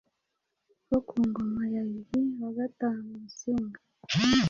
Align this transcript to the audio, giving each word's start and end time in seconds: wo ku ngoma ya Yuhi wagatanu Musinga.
wo 0.89 0.99
ku 1.07 1.15
ngoma 1.27 1.63
ya 1.73 1.83
Yuhi 1.91 2.21
wagatanu 2.41 3.07
Musinga. 3.21 3.79